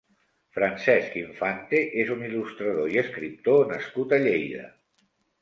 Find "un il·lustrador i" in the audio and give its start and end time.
2.15-2.99